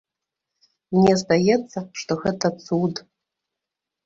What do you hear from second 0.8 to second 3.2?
Мне здаецца, што гэта цуд.